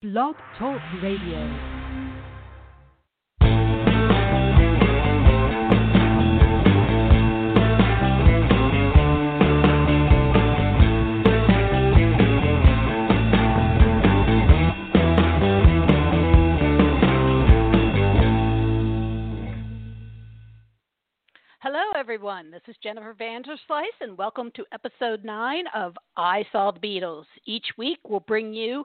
[0.00, 1.40] Blog Talk Radio.
[21.60, 22.52] Hello, everyone.
[22.52, 27.24] This is Jennifer Vanderslice, and welcome to episode nine of I Saw the Beatles.
[27.46, 28.84] Each week, we'll bring you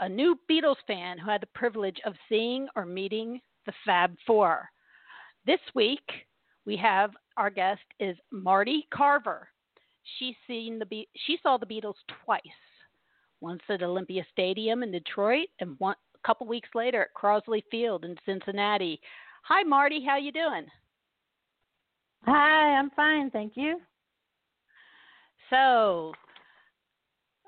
[0.00, 4.68] a new Beatles fan who had the privilege of seeing or meeting the Fab Four.
[5.46, 6.08] This week,
[6.66, 9.48] we have our guest is Marti Carver.
[10.18, 11.94] She's seen the Be- she saw the Beatles
[12.24, 12.40] twice,
[13.40, 18.04] once at Olympia Stadium in Detroit, and one a couple weeks later at Crosley Field
[18.04, 19.00] in Cincinnati.
[19.42, 20.04] Hi, Marti.
[20.04, 20.66] How you doing?
[22.26, 23.80] Hi, I'm fine, thank you.
[25.50, 26.14] So,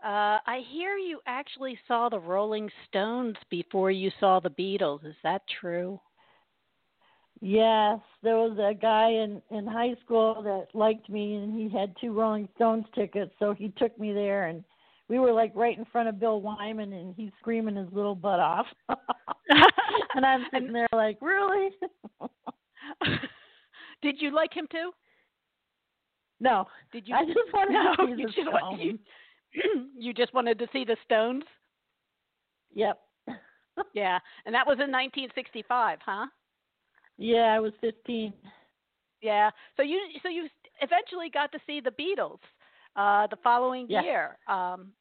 [0.06, 5.04] uh, I hear you actually saw the Rolling Stones before you saw the Beatles.
[5.04, 6.00] Is that true?
[7.40, 11.92] Yes, there was a guy in in high school that liked me, and he had
[12.00, 14.62] two Rolling Stones tickets, so he took me there, and
[15.08, 18.38] we were like right in front of Bill Wyman, and he's screaming his little butt
[18.38, 18.66] off,
[20.14, 21.70] and I'm sitting there like, really?
[24.02, 24.92] Did you like him too?
[26.38, 27.14] no, Did you?
[27.16, 28.98] I just wanted no, to see the you,
[29.98, 31.44] you just wanted to see the Stones.
[32.74, 32.98] Yep.
[33.92, 36.26] Yeah, and that was in 1965, huh?
[37.18, 38.32] Yeah, I was 15.
[39.22, 39.50] Yeah.
[39.76, 40.48] So you so you
[40.80, 42.38] eventually got to see the Beatles
[42.96, 44.02] uh, the following Yeah.
[44.02, 44.38] year.
[44.48, 44.92] Um,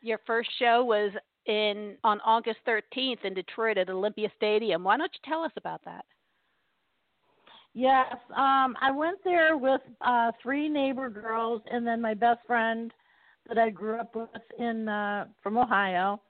[0.00, 1.12] your first show was
[1.46, 4.82] in on August 13th in Detroit at Olympia Stadium.
[4.84, 6.04] Why don't you tell us about that?
[7.74, 12.90] Yes, um, I went there with uh, three neighbor girls, and then my best friend
[13.48, 16.20] that I grew up with in uh, from Ohio.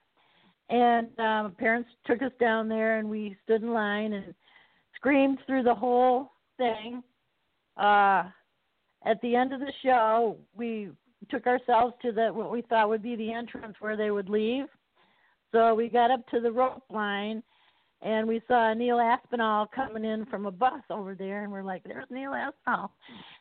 [0.68, 4.34] And um, parents took us down there, and we stood in line and
[4.96, 7.02] screamed through the whole thing.
[7.76, 8.24] Uh,
[9.04, 10.90] at the end of the show, we
[11.30, 14.64] took ourselves to the what we thought would be the entrance where they would leave.
[15.52, 17.42] So we got up to the rope line,
[18.02, 21.84] and we saw Neil Aspinall coming in from a bus over there, and we're like,
[21.84, 22.90] "There's Neil Aspinall!"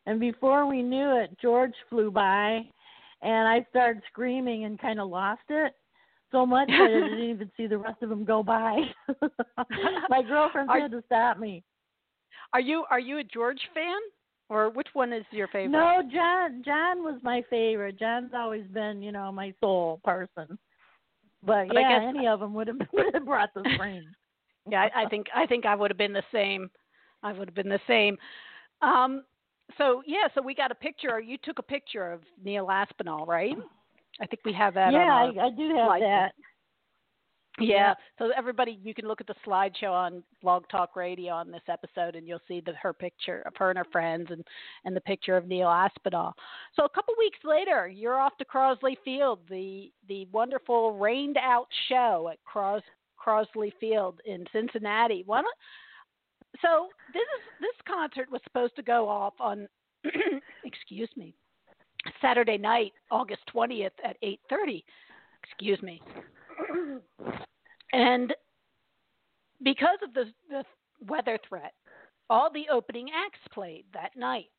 [0.05, 2.69] And before we knew it, George flew by,
[3.25, 5.73] and I started screaming and kind of lost it
[6.31, 8.81] so much that I didn't even see the rest of them go by.
[10.09, 11.63] My girlfriend Are- had to stop me.
[12.53, 13.99] Are you are you a George fan,
[14.49, 15.71] or which one is your favorite?
[15.71, 16.61] No, John.
[16.63, 17.99] John was my favorite.
[17.99, 20.57] John's always been, you know, my soul person.
[21.43, 24.05] But, But I yeah, guess- any of them would have would have brought the spring.
[24.69, 26.69] Yeah, I, I think I think I would have been the same.
[27.23, 28.17] I would have been the same.
[28.81, 29.23] Um,
[29.77, 31.11] so yeah, so we got a picture.
[31.11, 33.55] Or you took a picture of Neil Aspinall, right?
[34.21, 34.93] I think we have that.
[34.93, 36.31] yeah, our, I, I do have that.
[37.59, 37.93] yeah.
[38.17, 42.15] So everybody, you can look at the slideshow on Blog Talk Radio on this episode,
[42.15, 44.43] and you'll see the, her picture of her and her friends, and
[44.85, 46.33] and the picture of Neil Aspinall.
[46.75, 51.67] So a couple weeks later, you're off to Crosley Field, the the wonderful rained out
[51.89, 52.81] show at Cros
[53.19, 55.23] Crosley Field in Cincinnati.
[55.25, 55.57] Why don't,
[56.61, 59.67] so this is this concert was supposed to go off on
[60.63, 61.33] excuse me
[62.21, 64.83] Saturday night, August twentieth at eight thirty.
[65.43, 66.01] Excuse me.
[67.93, 68.33] And
[69.63, 70.63] because of the the
[71.07, 71.73] weather threat,
[72.29, 74.49] all the opening acts played that night,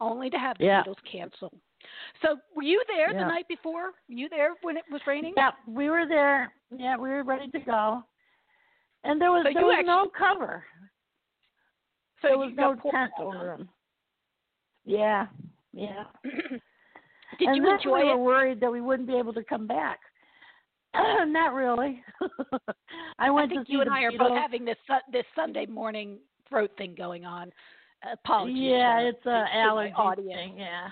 [0.00, 0.82] only to have the Yeah.
[0.82, 1.52] Beatles cancel.
[2.22, 3.24] So were you there Yeah.
[3.24, 3.92] the night before?
[4.08, 5.34] Were you there when it was raining?
[5.36, 6.52] Yeah, we were there.
[6.76, 8.02] Yeah, we were ready to go.
[9.04, 10.64] And there was So there was no cover.
[12.24, 13.68] So there was no tent over them.
[14.84, 15.26] Yeah,
[15.72, 16.04] yeah.
[17.38, 18.12] Did and you then enjoy we it?
[18.16, 19.98] were worried that we wouldn't be able to come back.
[20.94, 22.02] Not really.
[23.18, 24.40] I I went think to see you and I are both Beatles.
[24.40, 26.18] having this Su- this Sunday morning
[26.48, 27.50] throat thing going on.
[28.12, 28.56] Apologies.
[28.58, 30.32] Yeah, it's to- a to allergy audience.
[30.34, 30.58] thing.
[30.58, 30.88] Yeah.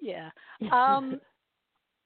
[0.00, 0.30] Yeah.
[0.72, 1.20] Um,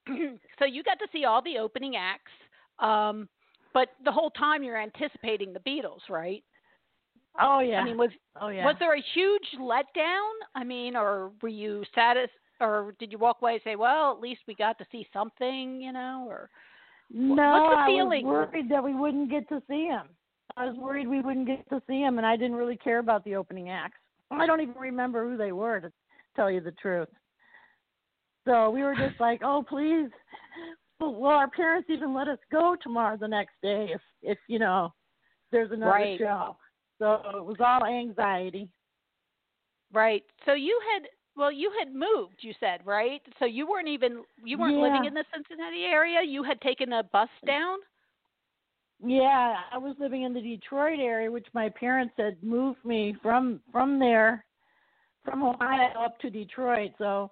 [0.59, 2.33] so you got to see all the opening acts,
[2.81, 3.29] um,
[3.75, 6.43] but the whole time you're anticipating the Beatles, right?
[7.39, 7.81] Oh yeah.
[7.81, 8.11] I mean, was
[8.41, 8.65] oh yeah.
[8.65, 10.31] was there a huge letdown?
[10.55, 12.31] I mean, or were you satis
[12.61, 15.81] or did you walk away and say, "Well, at least we got to see something,"
[15.81, 16.27] you know?
[16.29, 16.51] Or
[17.11, 18.27] No, what's the I feeling?
[18.27, 20.09] was worried that we wouldn't get to see him.
[20.57, 23.25] I was worried we wouldn't get to see him, and I didn't really care about
[23.25, 23.99] the opening acts.
[24.31, 25.93] I don't even remember who they were, to
[26.37, 27.09] tell you the truth.
[28.47, 30.11] So we were just like, "Oh, please."
[31.01, 34.59] Well, well, our parents even let us go tomorrow the next day if, if you
[34.59, 34.93] know,
[35.51, 36.19] there's another Right.
[36.19, 36.59] show.
[37.01, 38.69] So it was all anxiety.
[39.93, 40.23] right.
[40.45, 42.37] So you had well, you had moved.
[42.41, 43.23] You said right.
[43.39, 46.21] So you weren't even you weren't living in the Cincinnati area.
[46.23, 47.79] You had taken a bus down.
[49.03, 53.61] Yeah, I was living in the Detroit area, which my parents had moved me from
[53.73, 54.45] from there,
[55.25, 56.91] from Ohio up to Detroit.
[56.99, 57.31] So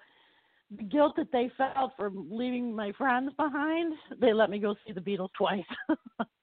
[0.75, 4.95] the guilt that they felt for leaving my friends behind, they let me go see
[4.95, 5.65] the Beatles twice.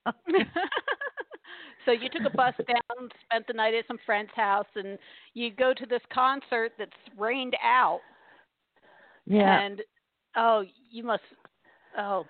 [1.85, 4.97] so you took a bus down, spent the night at some friend's house, and
[5.33, 8.01] you go to this concert that's rained out.
[9.25, 9.61] Yeah.
[9.61, 9.81] And
[10.35, 11.23] oh, you must.
[11.97, 12.25] Oh.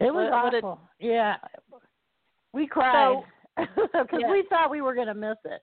[0.00, 0.68] It was what, awful.
[0.70, 1.36] What a, yeah.
[2.52, 3.22] We cried
[3.56, 4.30] because so, yeah.
[4.30, 5.62] we thought we were going to miss it.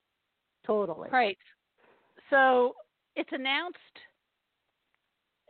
[0.66, 1.10] Totally.
[1.12, 1.38] Right.
[2.30, 2.74] So
[3.16, 3.78] it's announced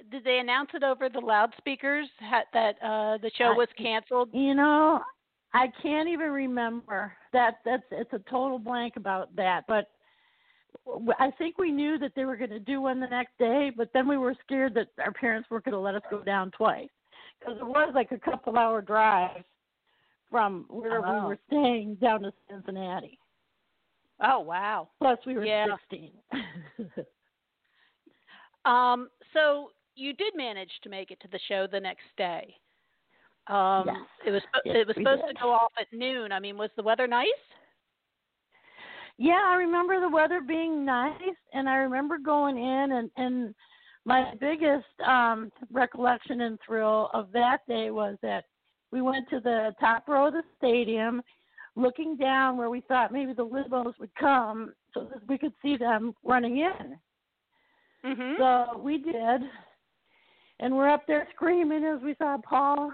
[0.09, 2.07] did they announce it over the loudspeakers
[2.53, 4.29] that uh the show was canceled?
[4.33, 4.99] You know,
[5.53, 7.13] I can't even remember.
[7.33, 9.89] That that's it's a total blank about that, but
[11.19, 13.89] I think we knew that they were going to do one the next day, but
[13.93, 16.89] then we were scared that our parents weren't going to let us go down twice
[17.39, 19.43] because it was like a couple hour drive
[20.29, 21.13] from where oh.
[21.13, 23.19] we were staying down to Cincinnati.
[24.23, 24.87] Oh wow!
[24.99, 25.65] Plus we were yeah.
[25.89, 26.11] sixteen.
[28.65, 29.09] um.
[29.33, 32.55] So you did manage to make it to the show the next day.
[33.51, 33.97] Um, yes.
[34.27, 35.35] It was yes, it was supposed did.
[35.35, 36.31] to go off at noon.
[36.31, 37.27] I mean, was the weather nice?
[39.17, 41.19] Yeah, I remember the weather being nice,
[41.53, 43.53] and I remember going in and and
[44.05, 48.45] my biggest um recollection and thrill of that day was that
[48.91, 51.21] we went to the top row of the stadium
[51.75, 55.77] looking down where we thought maybe the limos would come so that we could see
[55.77, 56.97] them running in.
[58.05, 58.33] Mm-hmm.
[58.37, 59.41] So we did.
[60.59, 62.91] And we're up there screaming as we saw Paul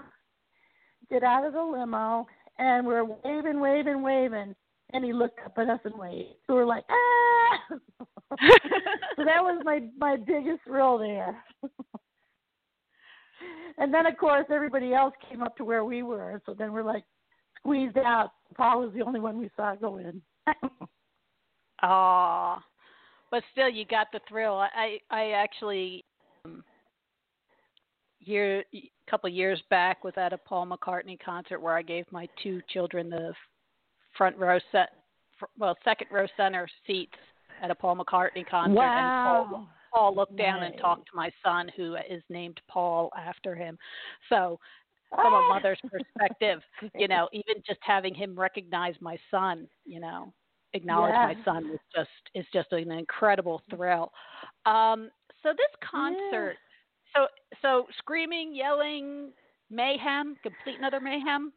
[1.10, 2.26] get out of the limo
[2.58, 4.54] and we're waving, waving, waving.
[4.92, 6.34] And he looked up at us and waved.
[6.46, 7.76] So we're like, ah
[9.16, 11.42] So that was my my biggest thrill there.
[13.78, 16.84] and then of course everybody else came up to where we were, so then we're
[16.84, 17.04] like
[17.58, 18.30] squeezed out.
[18.56, 20.22] Paul was the only one we saw go in.
[21.82, 22.62] Aw.
[23.30, 24.54] But still you got the thrill.
[24.54, 26.04] I I actually
[28.28, 32.04] year a couple of years back was at a Paul McCartney concert where I gave
[32.10, 33.32] my two children the
[34.16, 34.90] front row set
[35.58, 37.12] well second row center seats
[37.62, 39.42] at a Paul McCartney concert wow.
[39.42, 40.72] and Paul, Paul looked down nice.
[40.72, 43.78] and talked to my son who is named Paul after him.
[44.28, 44.58] So
[45.14, 46.60] from a mother's perspective,
[46.94, 50.32] you know, even just having him recognize my son, you know,
[50.74, 51.32] acknowledge yeah.
[51.34, 54.12] my son is just is just an incredible thrill.
[54.66, 55.10] Um,
[55.42, 56.67] so this concert, yeah.
[57.18, 57.26] So
[57.62, 59.30] so screaming, yelling,
[59.70, 61.52] mayhem, complete another mayhem.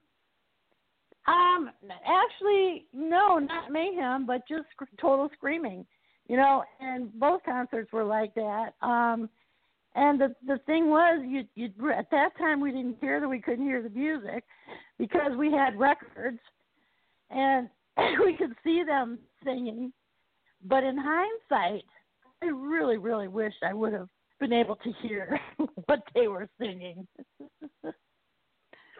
[1.27, 1.69] Um,
[2.05, 4.65] actually, no, not mayhem, but just
[4.99, 5.85] total screaming.
[6.27, 8.73] You know, and both concerts were like that.
[8.81, 9.29] Um,
[9.95, 13.41] and the the thing was, you you at that time we didn't care that we
[13.41, 14.43] couldn't hear the music
[14.97, 16.39] because we had records,
[17.29, 17.69] and
[18.25, 19.91] we could see them singing.
[20.63, 21.85] But in hindsight,
[22.41, 24.07] I really, really wish I would have
[24.41, 25.39] been able to hear
[25.85, 27.07] what they were singing.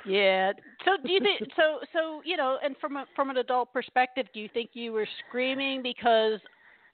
[0.04, 0.54] Yeah.
[0.84, 4.26] So do you think so so you know, and from a, from an adult perspective,
[4.34, 6.40] do you think you were screaming because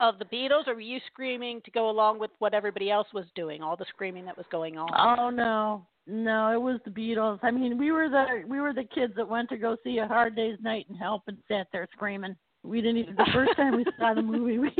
[0.01, 3.23] of the Beatles or were you screaming to go along with what everybody else was
[3.33, 4.89] doing, all the screaming that was going on?
[4.93, 5.87] Oh no.
[6.05, 7.39] No, it was the Beatles.
[7.43, 10.05] I mean, we were the we were the kids that went to go see a
[10.07, 12.35] hard day's night and help and sat there screaming.
[12.63, 14.71] We didn't even the first time we saw the movie, we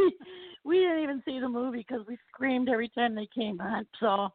[0.64, 3.88] we didn't even see the movie because we screamed every time they came on.
[4.00, 4.30] So,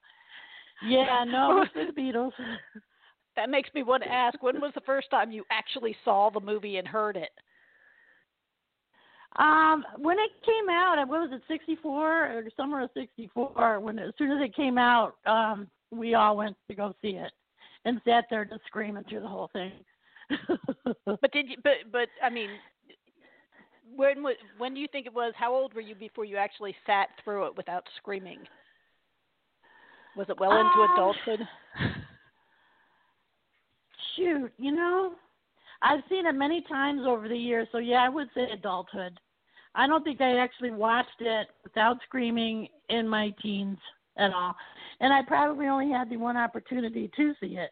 [0.88, 2.32] yeah, no, it was the Beatles.
[3.37, 6.40] That makes me want to ask, when was the first time you actually saw the
[6.40, 7.30] movie and heard it?
[9.38, 13.80] Um, when it came out, what was it, sixty four or summer of sixty four?
[13.80, 17.32] When as soon as it came out, um, we all went to go see it
[17.84, 19.72] and sat there just screaming through the whole thing.
[21.06, 21.56] but did you?
[21.62, 22.50] But but I mean,
[23.96, 24.25] when
[24.58, 25.32] when do you think it was?
[25.37, 28.38] How old were you before you actually sat through it without screaming?
[30.16, 31.49] Was it well into um, adulthood?
[34.16, 35.14] Shoot, you know,
[35.80, 39.18] I've seen it many times over the years, so yeah, I would say adulthood.
[39.75, 43.78] I don't think I actually watched it without screaming in my teens
[44.18, 44.54] at all.
[45.00, 47.70] And I probably only had the one opportunity to see it.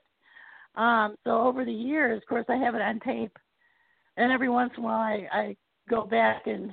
[0.77, 3.37] Um, so over the years, of course, I have it on tape,
[4.17, 5.57] and every once in a while, I, I
[5.91, 6.71] go back and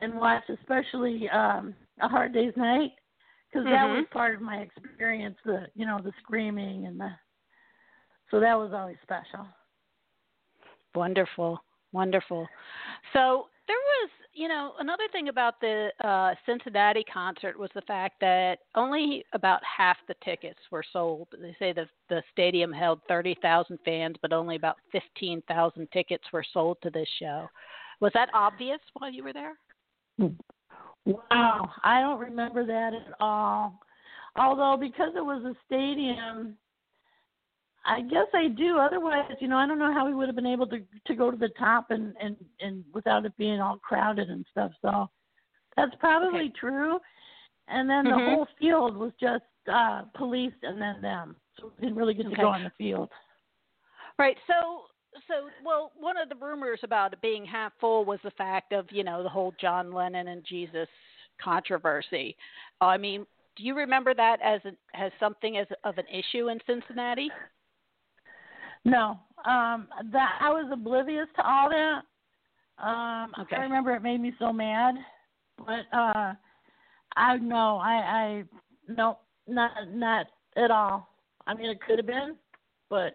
[0.00, 2.90] and watch, especially um, a hard day's night,
[3.48, 3.72] because mm-hmm.
[3.72, 5.36] that was part of my experience.
[5.44, 7.10] The you know the screaming and the
[8.30, 9.46] so that was always special.
[10.94, 11.62] Wonderful,
[11.92, 12.48] wonderful.
[13.12, 18.16] So there was, you know, another thing about the uh, Cincinnati concert was the fact
[18.20, 21.28] that only about half the tickets were sold.
[21.40, 26.78] They say the the stadium held 30,000 fans, but only about 15,000 tickets were sold
[26.82, 27.48] to this show.
[28.00, 29.54] Was that obvious while you were there?
[31.06, 33.80] Wow, I don't remember that at all.
[34.36, 36.56] Although because it was a stadium,
[37.84, 38.78] I guess I do.
[38.78, 41.30] Otherwise, you know, I don't know how we would have been able to to go
[41.30, 44.72] to the top and and and without it being all crowded and stuff.
[44.82, 45.10] So
[45.76, 46.52] that's probably Okay.
[46.58, 46.98] true.
[47.68, 48.24] And then the Mhm.
[48.24, 51.36] whole field was just uh police and then them.
[51.58, 52.42] So we didn't really get to Okay.
[52.42, 53.10] go on the field.
[54.18, 54.38] Right.
[54.46, 54.86] So,
[55.28, 58.86] so well, one of the rumors about it being half full was the fact of
[58.90, 60.88] you know the whole John Lennon and Jesus
[61.42, 62.36] controversy.
[62.80, 66.58] I mean, do you remember that as an, as something as of an issue in
[66.66, 67.30] Cincinnati?
[68.84, 72.02] No, um, that I was oblivious to all that.
[72.84, 73.56] Um, Okay.
[73.56, 74.94] I remember it made me so mad,
[75.58, 76.34] but uh,
[77.16, 78.44] I no, I, I
[78.88, 81.08] no, not not at all.
[81.46, 82.36] I mean, it could have been,
[82.90, 83.14] but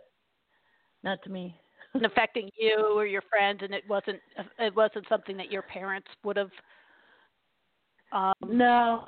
[1.03, 1.55] not to me.
[1.99, 4.19] And affecting you or your friends, and it wasn't
[4.57, 6.51] it wasn't something that your parents would have
[8.13, 9.03] um, No,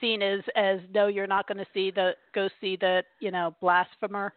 [0.00, 3.54] seen as as no, you're not going to see the go see the you know
[3.60, 4.32] blasphemer.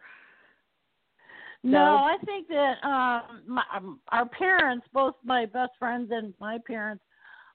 [1.62, 1.96] no, No?
[2.04, 7.02] I think that um, my, um, our parents, both my best friends and my parents,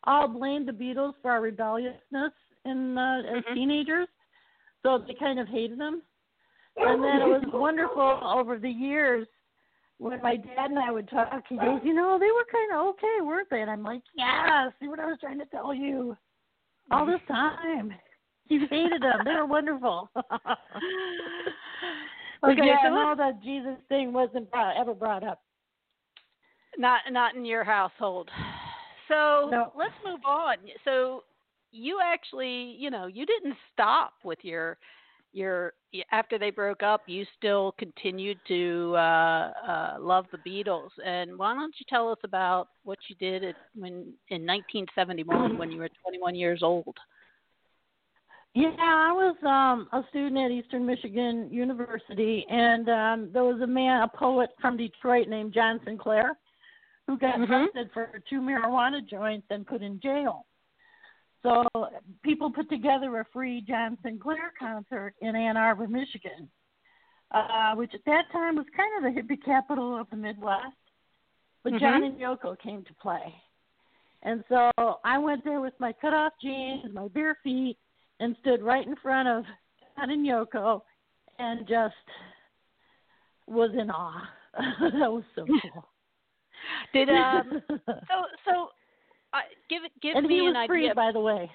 [0.06, 2.34] all blamed the Beatles for our rebelliousness
[2.66, 3.54] in uh, as Mhm.
[3.54, 4.08] teenagers.
[4.82, 6.02] So they kind of hated them.
[6.78, 9.28] And then it was wonderful over the years
[9.98, 11.44] when my dad and I would talk.
[11.50, 14.70] He goes, "You know, they were kind of okay, weren't they?" And I'm like, "Yeah,
[14.80, 16.16] see what I was trying to tell you
[16.92, 17.94] all this time.
[18.48, 19.24] You hated them.
[19.26, 20.10] They were wonderful."
[22.44, 25.42] Okay, yeah, so no, that Jesus thing wasn't brought, ever brought up.
[26.78, 28.30] Not not in your household.
[29.10, 29.74] So No.
[29.76, 30.58] let's move on.
[30.86, 31.24] So
[31.72, 34.78] you actually, you know, you didn't stop with your
[35.34, 35.74] your
[36.12, 37.02] after they broke up.
[37.08, 40.90] You still continued to uh, uh, love the Beatles.
[41.06, 45.72] And why don't you tell us about what you did at, when in 1971 when
[45.72, 46.96] you were 21 years old?
[48.56, 53.68] Yeah, I was um a student at Eastern Michigan University and um there was a
[53.68, 56.38] man, a poet from Detroit named John Sinclair
[57.06, 57.50] who got Mhm.
[57.50, 60.46] arrested for two marijuana joints and put in jail.
[61.44, 61.66] So
[62.24, 66.50] people put together a free John Sinclair concert in Ann Arbor, Michigan,
[67.32, 70.76] uh, which at that time was kind of the hippie capital of the Midwest.
[71.64, 72.06] But John Mhm.
[72.06, 73.42] and Yoko came to play.
[74.24, 74.72] And so
[75.06, 77.78] I went there with my cut off jeans, and my bare feet,
[78.20, 79.46] and stood right in front of
[79.96, 80.82] John and Yoko
[81.38, 81.96] and just
[83.48, 84.30] was in awe.
[84.54, 85.90] that was so cool.
[86.92, 88.49] Did um so so
[89.84, 90.96] give give and me he was an free, idea.
[90.96, 91.50] by the way.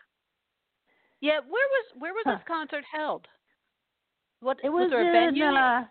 [1.20, 2.36] Yeah, where was where was Huh.
[2.36, 3.26] this concert held?
[4.40, 5.44] What It was, there a in venue?
[5.44, 5.84] uh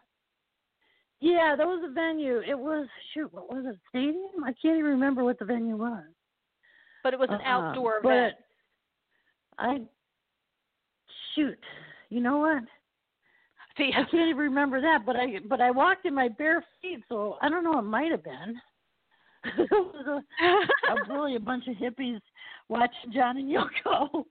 [1.20, 2.40] yeah, there was a venue.
[2.48, 3.80] It was shoot, what was it?
[3.90, 4.44] Stadium?
[4.44, 6.04] I can't even remember what the venue was.
[7.04, 7.50] but it was an Uh-uh.
[7.70, 8.36] outdoor but event.
[9.58, 9.78] I
[11.36, 11.60] shoot.
[12.10, 12.64] You know what?
[13.78, 17.04] See, I can't even remember that, but I but I walked in my bare feet,
[17.10, 17.80] so I don't know.
[17.80, 18.56] It might have been.
[19.46, 20.22] it was a,
[20.90, 22.20] a really a bunch of hippies
[22.70, 24.24] watching John and Yoko.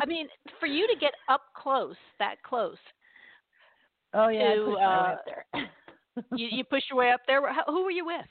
[0.00, 0.26] I mean,
[0.60, 2.76] for you to get up close, that close,
[4.14, 5.70] oh yeah, to, pushed my way uh, up there.
[6.38, 7.52] you you pushed your way up there.
[7.52, 8.26] How- Who were you with?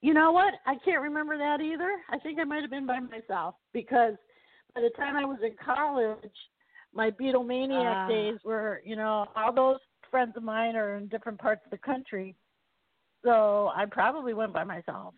[0.00, 0.54] You know what?
[0.66, 1.90] I can't remember that either.
[2.08, 4.14] I think I might have been by myself because
[4.74, 6.30] by the time I was in college,
[6.94, 8.08] my Beatlemaniac Ah.
[8.08, 9.78] days were, you know, all those
[10.10, 12.36] friends of mine are in different parts of the country.
[13.24, 15.14] So I probably went by myself.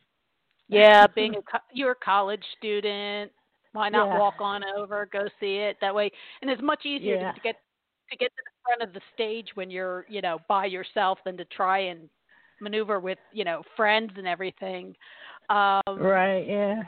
[0.68, 3.32] Yeah, being a co- you're a college student.
[3.72, 4.18] Why not Yeah.
[4.18, 6.10] walk on over, go see it that way?
[6.42, 7.32] And it's much easier Yeah.
[7.32, 7.56] to get
[8.10, 11.36] to get to the front of the stage when you're you know by yourself than
[11.36, 12.08] to try and
[12.60, 14.96] maneuver with you know friends and everything.
[15.48, 16.82] Um, Right, yeah.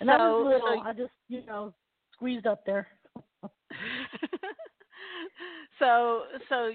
[0.00, 0.74] And I was little.
[0.76, 1.74] so- I just, you know,
[2.12, 2.86] squeezed up there.
[5.78, 6.70] so so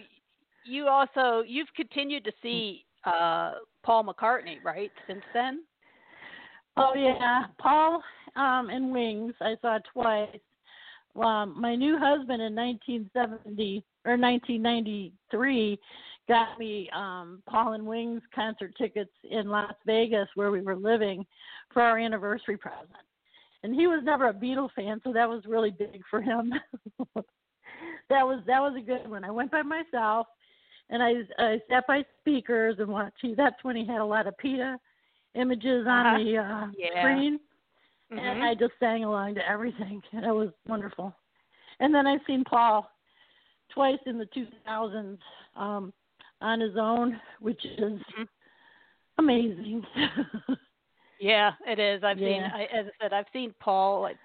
[0.66, 4.92] you also you've continued to see uh Paul McCartney, right?
[5.08, 5.64] Since then?
[6.78, 8.02] Oh yeah, Paul
[8.36, 10.40] um and Wings I saw twice.
[11.16, 15.80] Um, my new husband in 1970 or 1993
[16.28, 21.26] got me um Paul and Wings concert tickets in Las Vegas where we were living
[21.72, 22.90] for our anniversary present.
[23.64, 26.54] And he was never a Beatles fan, so that was really big for him.
[27.16, 29.24] that was that was a good one.
[29.24, 30.28] I went by myself
[30.90, 33.18] and I I sat by speakers and watched.
[33.22, 34.78] He, that's when he had a lot of PETA
[35.36, 36.18] images on Uh-huh.
[36.24, 37.00] the uh, Yeah.
[37.00, 37.40] screen,
[38.12, 38.20] Mhm.
[38.20, 40.02] and I just sang along to everything.
[40.14, 41.16] And it was wonderful.
[41.80, 42.90] And then I've seen Paul
[43.70, 45.18] twice in the 2000s
[45.56, 45.92] um,
[46.42, 48.28] on his own, which is Mhm.
[49.18, 49.86] amazing.
[51.20, 52.04] Yeah, it is.
[52.04, 52.42] I've seen.
[52.42, 54.02] I, as I said, I've seen Paul.
[54.02, 54.18] Like,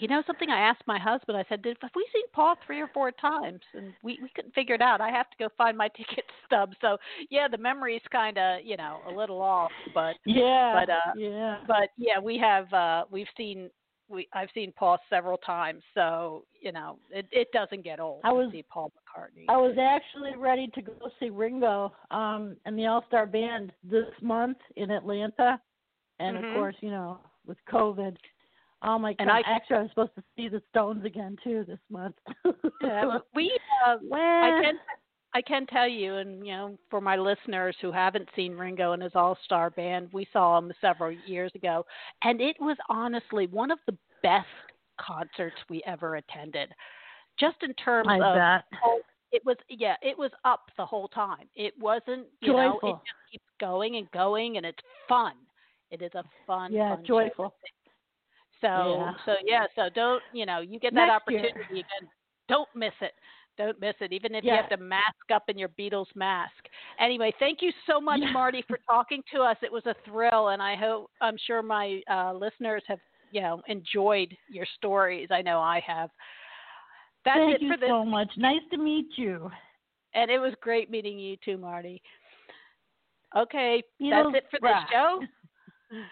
[0.00, 1.36] you know, something I asked my husband.
[1.38, 4.54] I said, "Did have we seen Paul three or four times?" And we we couldn't
[4.54, 5.00] figure it out.
[5.00, 6.72] I have to go find my ticket stub.
[6.80, 6.98] So
[7.30, 11.58] yeah, the memory's kind of you know a little off, but yeah, But, uh, yeah.
[11.66, 13.70] but yeah, we have uh we've seen
[14.08, 15.82] we I've seen Paul several times.
[15.94, 19.44] So you know, it it doesn't get old I to was- see Paul McCartney.
[19.48, 24.06] I was actually ready to go see Ringo um and the All Star Band this
[24.22, 25.60] month in Atlanta,
[26.20, 26.48] and Mhm.
[26.48, 28.16] of course, you know, with COVID.
[28.82, 29.16] Oh my god!
[29.20, 29.30] And!
[29.30, 32.16] I- Actually, I was supposed to see the Stones again too this month.
[32.80, 34.74] Yeah, we uh, well, I can
[35.34, 39.02] I can tell you, and you know, for my listeners who haven't seen Ringo and
[39.02, 41.84] his All Star Band, we saw him several years ago,
[42.22, 44.46] and it was honestly one of the best
[45.00, 46.70] concerts we ever attended.
[47.38, 49.00] Just in terms I of oh,
[49.32, 51.48] it was yeah, it was up the whole time.
[51.54, 55.34] It wasn't you know, it just keeps going and going, and it's fun.
[55.90, 57.54] It is a fun, Yeah, fun joyful.
[58.60, 59.12] So Yeah.
[59.24, 61.40] so yeah, so don't you know, you get that Next year.
[61.40, 62.10] opportunity again.
[62.48, 63.12] Don't miss it.
[63.56, 66.54] Don't miss it, even if you have to mask up in your Beatles mask.
[67.00, 68.30] Anyway, thank you so much, Yeah.
[68.30, 69.56] Marti, for talking to us.
[69.62, 73.00] It was a thrill, and I hope I'm sure my uh, listeners have
[73.32, 75.28] you know enjoyed your stories.
[75.32, 76.10] I know I have.
[77.24, 78.28] That's Thank it you this, so much.
[78.36, 79.50] Nice to meet you.
[80.14, 82.00] and it was great meeting you too, Marti.
[83.36, 85.20] Okay, Beatles that's it for this show.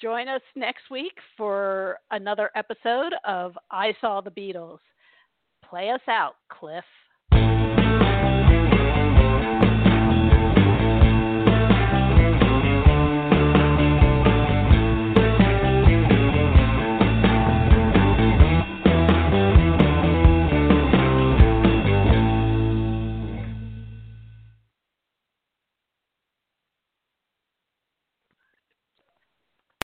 [0.00, 4.78] Join us next week for another episode of I Saw the Beatles.
[5.64, 6.84] Play us out, Cliff.